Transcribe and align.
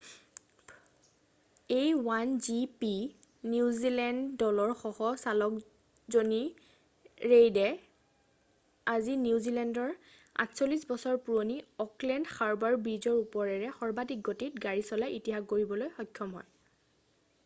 a1gp 1.73 2.85
New 3.51 3.65
Zealand 3.81 4.21
দলৰ 4.43 4.73
সহ 4.79 5.01
চালক 5.25 5.59
জনী 6.15 6.39
ৰেইডে 7.33 7.67
আজি 8.95 9.17
নিউ 9.27 9.43
জীলেণ্ডৰ 9.49 9.93
48 10.47 10.89
বছৰ 10.95 11.21
পুৰণি 11.31 11.61
অ'কলেণ্ড 11.87 12.35
হাৰ্বাৰ 12.39 12.81
ব্ৰিজৰ 12.89 13.21
ওপৰেৰে 13.23 13.73
সৰ্বাধিক 13.83 14.27
গতিত 14.33 14.65
গাড়ি 14.67 14.89
চলাই 14.91 15.21
ইতিহাস 15.23 15.49
গঢ়িবলৈ 15.55 15.93
সক্ষম 16.03 16.37
হয় 16.43 16.53